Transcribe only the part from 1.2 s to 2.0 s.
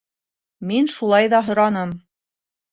ҙа һораным: